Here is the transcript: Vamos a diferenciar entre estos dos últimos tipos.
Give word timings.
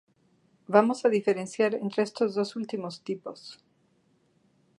Vamos 0.75 0.99
a 1.05 1.09
diferenciar 1.17 1.71
entre 1.75 2.01
estos 2.07 2.29
dos 2.37 2.49
últimos 2.61 2.93
tipos. 3.07 3.39